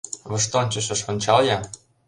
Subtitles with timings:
[0.29, 1.63] —«Воштончышыш ончал-ян...»